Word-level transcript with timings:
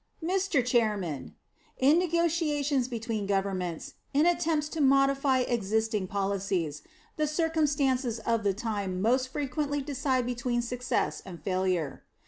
Mr. 0.23 0.65
Chairman: 0.65 1.35
In 1.77 1.99
negotiations 1.99 2.87
between 2.87 3.27
governments, 3.27 3.93
in 4.15 4.25
attempts 4.25 4.67
to 4.69 4.81
modify 4.81 5.41
existing 5.41 6.07
policies, 6.07 6.81
the 7.17 7.27
circumstances 7.27 8.17
of 8.17 8.43
the 8.43 8.51
time 8.55 8.99
most 8.99 9.27
frequently 9.29 9.79
decide 9.79 10.25
between 10.25 10.63
success 10.63 11.21
and 11.23 11.39
failure. 11.43 12.01